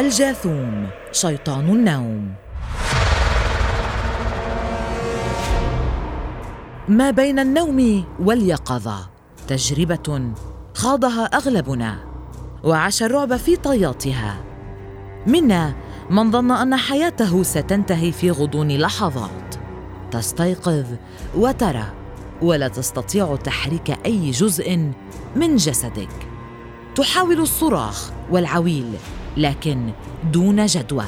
[0.00, 2.34] الجاثوم شيطان النوم.
[6.88, 9.10] ما بين النوم واليقظة
[9.48, 10.32] تجربة
[10.74, 11.98] خاضها أغلبنا
[12.64, 14.44] وعاش الرعب في طياتها.
[15.26, 15.74] منا
[16.10, 19.54] من ظن أن حياته ستنتهي في غضون لحظات.
[20.10, 20.86] تستيقظ
[21.36, 21.92] وترى
[22.42, 24.92] ولا تستطيع تحريك أي جزء
[25.36, 26.29] من جسدك.
[26.94, 28.92] تحاول الصراخ والعويل
[29.36, 29.90] لكن
[30.32, 31.04] دون جدوى.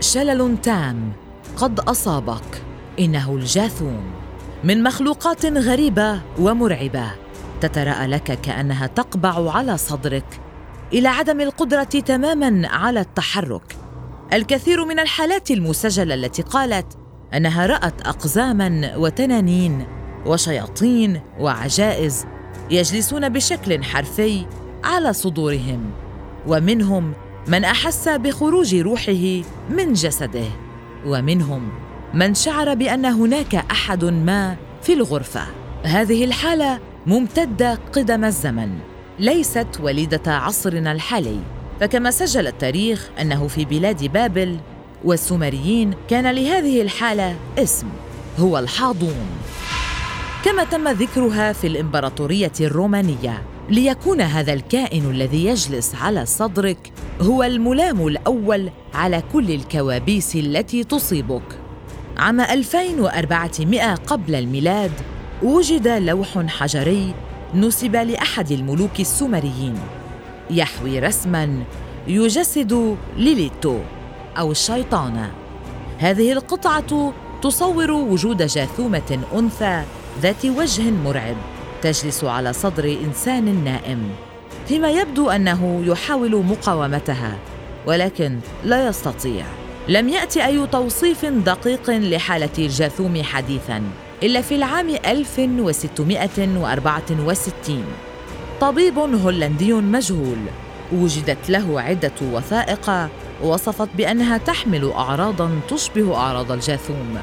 [0.00, 1.12] شلل تام
[1.56, 2.62] قد أصابك.
[2.98, 4.02] إنه الجاثوم.
[4.64, 7.10] من مخلوقات غريبة ومرعبة
[7.60, 10.40] تتراءى لك كأنها تقبع على صدرك.
[10.92, 13.76] إلى عدم القدرة تماما على التحرك.
[14.32, 16.86] الكثير من الحالات المسجلة التي قالت
[17.34, 19.86] أنها رأت اقزاما وتنانين
[20.26, 22.26] وشياطين وعجائز
[22.70, 24.46] يجلسون بشكل حرفي
[24.86, 25.90] على صدورهم
[26.46, 27.12] ومنهم
[27.48, 30.46] من أحس بخروج روحه من جسده
[31.06, 31.68] ومنهم
[32.14, 35.42] من شعر بأن هناك أحد ما في الغرفة.
[35.82, 38.78] هذه الحالة ممتدة قدم الزمن
[39.18, 41.40] ليست وليدة عصرنا الحالي.
[41.80, 44.56] فكما سجل التاريخ أنه في بلاد بابل
[45.04, 47.86] والسومريين كان لهذه الحالة اسم
[48.38, 49.26] هو الحاضون.
[50.44, 53.42] كما تم ذكرها في الإمبراطورية الرومانية.
[53.70, 61.42] ليكون هذا الكائن الذي يجلس على صدرك هو الملام الأول على كل الكوابيس التي تصيبك.
[62.16, 64.92] عام 2400 قبل الميلاد
[65.42, 67.14] وجد لوح حجري
[67.54, 69.74] نسب لأحد الملوك السومريين.
[70.50, 71.62] يحوي رسما
[72.08, 73.78] يجسد ليليتو
[74.38, 75.30] أو الشيطانه
[75.98, 79.82] هذه القطعة تصور وجود جاثومة أنثى
[80.22, 81.55] ذات وجه مرعب.
[81.86, 84.10] تجلس على صدر إنسان نائم.
[84.68, 87.36] فيما يبدو أنه يحاول مقاومتها
[87.86, 89.44] ولكن لا يستطيع.
[89.88, 93.82] لم يأتي أي توصيف دقيق لحالة الجاثوم حديثا
[94.22, 97.84] إلا في العام 1664
[98.60, 100.38] طبيب هولندي مجهول
[100.92, 103.08] وجدت له عدة وثائق
[103.42, 107.18] وصفت بأنها تحمل اعراضا تشبه أعراض الجاثوم.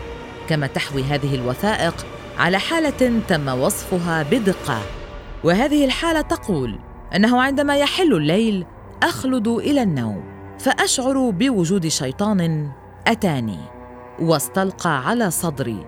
[0.50, 2.06] كما تحوي هذه الوثائق
[2.38, 4.82] على حالة تم وصفها بدقة.
[5.44, 6.80] وهذه الحالة تقول
[7.16, 8.66] أنه عندما يحل الليل
[9.04, 10.24] أخلد إلى النوم
[10.60, 12.72] فأشعر بوجود شيطان
[13.08, 13.60] أتاني
[14.20, 15.86] واستلقى على صدري.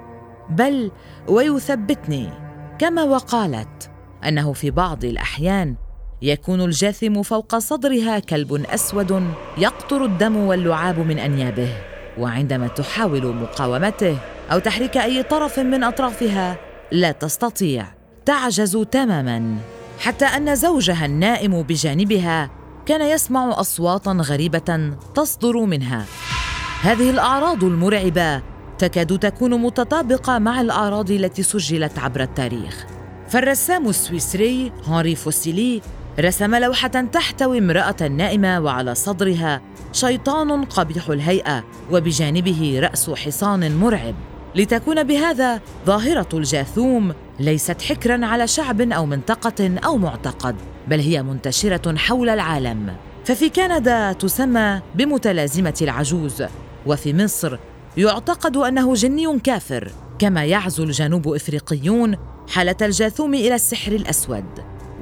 [0.49, 0.91] بل
[1.27, 2.29] ويثبتني
[2.79, 3.91] كما وقالت
[4.27, 5.75] أنه في بعض الأحيان
[6.21, 9.23] يكون الجاثم فوق صدرها كلب أسود
[9.57, 11.69] يقطر الدم واللعاب من أنيابه
[12.17, 14.17] وعندما تحاول مقاومته
[14.51, 16.57] أو تحريك أي طرف من أطرافها
[16.91, 17.85] لا تستطيع.
[18.25, 19.57] تعجز تماما.
[19.99, 22.49] حتى أن زوجها النائم بجانبها
[22.85, 26.05] كان يسمع اصواتا غريبة تصدر منها.
[26.81, 28.41] هذه الأعراض المرعبة
[28.77, 32.85] تكاد تكون متطابقة مع الأعراض التي سجلت عبر التاريخ.
[33.29, 35.81] فالرسام السويسري هنري فوسيلي
[36.19, 39.61] رسم لوحة تحتوي امرأة نائمة وعلى صدرها
[39.93, 44.15] شيطان قبيح الهيئة وبجانبه رأس حصان مرعب.
[44.55, 50.55] لتكون بهذا ظاهرة الجاثوم ليست حكرا على شعب أو منطقة أو معتقد
[50.87, 52.95] بل هي منتشرة حول العالم.
[53.25, 56.43] ففي كندا تسمى بمتلازمة العجوز
[56.85, 57.57] وفي مصر
[57.97, 62.15] يعتقد أنه جني كافر كما يعزو الجنوب إفريقيون
[62.49, 64.45] حالة الجاثوم إلى السحر الأسود.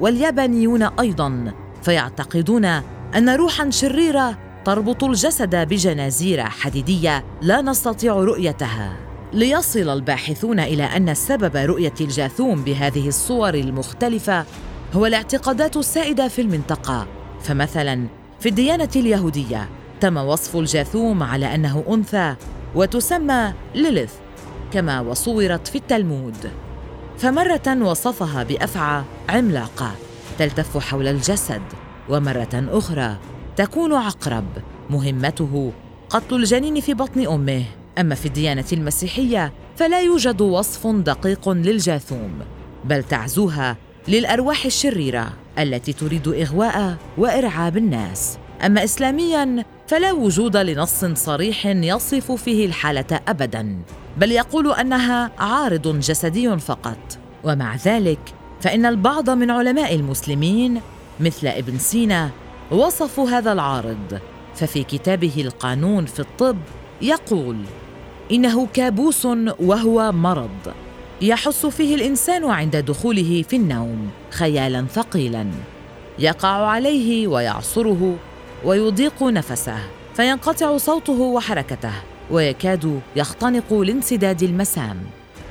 [0.00, 2.64] واليابانيون أيضا فيعتقدون
[3.14, 9.03] أن روحا شريرة تربط الجسد بجنازير حديدية لا نستطيع رؤيتها.
[9.34, 14.44] ليصل الباحثون إلى أن السبب رؤية الجاثوم بهذه الصور المختلفة
[14.92, 17.06] هو الاعتقادات السائدة في المنطقة.
[17.42, 18.06] فمثلا
[18.40, 19.68] في الديانة اليهودية
[20.00, 22.34] تم وصف الجاثوم على أنه أنثى
[22.74, 24.12] وتسمى ليليث
[24.72, 26.50] كما وصورت في التلمود.
[27.18, 29.90] فمرة وصفها بأفعى عملاقة
[30.38, 31.62] تلتف حول الجسد
[32.08, 33.16] ومرة أخرى
[33.56, 34.46] تكون عقرب
[34.90, 35.72] مهمته
[36.10, 37.64] قتل الجنين في بطن أمه.
[37.98, 42.32] أما في الديانة المسيحية فلا يوجد وصف دقيق للجاثوم
[42.84, 43.76] بل تعزوها
[44.08, 48.38] للأرواح الشريرة التي تريد إغواء وإرعاب الناس.
[48.66, 53.78] أما اسلاميا فلا وجود لنص صريح يصف فيه الحالة ابدا
[54.16, 57.18] بل يقول أنها عارض جسدي فقط.
[57.44, 60.80] ومع ذلك فإن البعض من علماء المسلمين
[61.20, 62.30] مثل ابن سينا
[62.70, 64.20] وصفوا هذا العارض
[64.54, 66.56] ففي كتابه القانون في الطب
[67.02, 67.56] يقول
[68.32, 69.26] إنه كابوس
[69.60, 70.74] وهو مرض
[71.22, 75.46] يحس فيه الإنسان عند دخوله في النوم خيالا ثقيلا.
[76.18, 78.16] يقع عليه ويعصره
[78.64, 79.78] ويضيق نفسه
[80.14, 81.92] فينقطع صوته وحركته
[82.30, 84.96] ويكاد يختنق لانسداد المسام.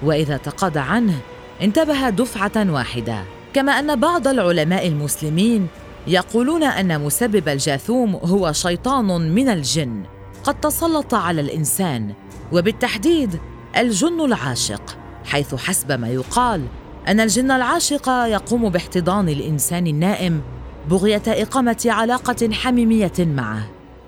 [0.04, 1.20] وإذا تقاضى عنه
[1.62, 3.24] انتبه دفعة واحدة.
[3.54, 5.68] كما أن بعض العلماء المسلمين
[6.08, 10.04] يقولون أن مسبب الجاثوم هو شيطان من الجن.
[10.44, 12.14] قد تسلط على الإنسان
[12.52, 13.40] وبالتحديد
[13.78, 16.66] الجن العاشق حيث حسب ما يقال
[17.08, 20.42] أن الجن العاشق يقوم باحتضان الإنسان النائم
[20.90, 23.64] بغية إقامة علاقة حميمية معه.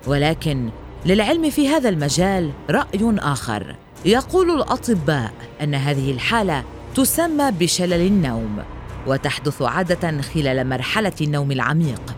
[0.08, 0.70] ولكن
[1.06, 3.76] للعلم في هذا المجال رأي آخر.
[4.06, 6.64] يقول الأطباء أن هذه الحالة
[6.96, 8.64] تسمى بشلل النوم
[9.08, 12.16] وتحدث عادة خلال مرحلة النوم العميق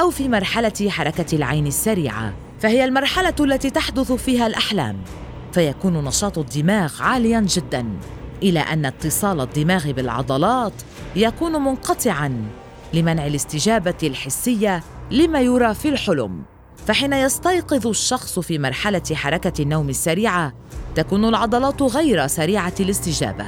[0.00, 2.47] أو في مرحلة حركة العين السريعة.
[2.60, 5.02] فهي المرحلة التي تحدث فيها الأحلام
[5.52, 7.86] فيكون نشاط الدماغ عاليا جدا
[8.42, 10.72] إلى أن اتصال الدماغ بالعضلات
[11.16, 12.44] يكون منقطعا
[12.94, 16.42] لمنع الاستجابة الحسية لما يرى في الحلم.
[16.86, 20.52] فحين يستيقظ الشخص في مرحلة حركة النوم السريعة
[20.94, 23.46] تكون العضلات غير سريعة الاستجابة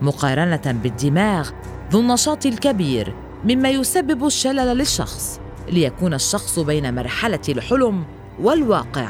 [0.00, 1.50] مقارنة بالدماغ
[1.92, 3.14] ذو النشاط الكبير
[3.44, 8.04] مما يسبب الشلل للشخص ليكون الشخص بين مرحلة الحلم
[8.42, 9.08] والواقع.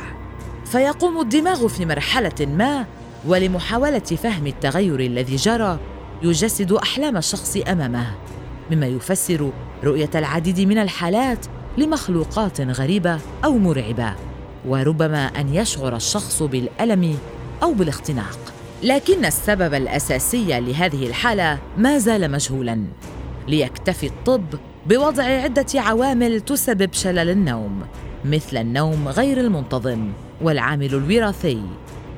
[0.65, 2.87] فيقوم الدماغ في مرحلة ما
[3.27, 5.79] ولمحاولة فهم التغير الذي جرى
[6.23, 8.15] يجسد أحلام الشخص أمامه
[8.71, 9.51] مما يفسر
[9.85, 11.47] رؤية العديد من الحالات
[11.79, 14.15] لمخلوقات غريبة أو مرعبة
[14.67, 17.19] وربما أن يشعر الشخص بالألم
[17.63, 18.39] أو بالاختناق.
[18.83, 22.85] لكن السبب الأساسي لهذه الحالة ما زال مجهولا.
[23.49, 24.45] ليكتفي الطب
[24.87, 27.83] بوضع عدة عوامل تسبب شلل النوم.
[28.25, 30.13] مثل النوم غير المنتظم
[30.43, 31.63] والعامل الوراثي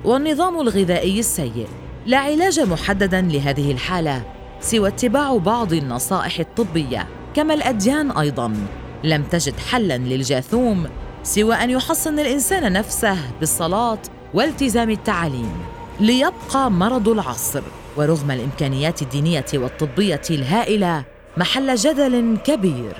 [0.04, 1.66] والنظام الغذائي السيء.
[2.06, 4.22] لا علاج محددا لهذه الحالة
[4.60, 8.56] سوى اتباع بعض النصائح الطبية كما الأديان أيضا.
[9.04, 10.86] لم تجد حلا للجاثوم
[11.22, 13.98] سوى أن يحصن الإنسان نفسه بالصلاة
[14.34, 15.52] والتزام التعاليم
[16.00, 17.62] ليبقى مرض العصر
[17.96, 21.04] ورغم الإمكانيات الدينية والطبية الهائلة
[21.36, 22.96] محل جدل كبير.